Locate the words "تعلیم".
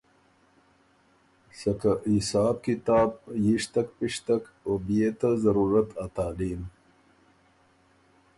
6.15-6.61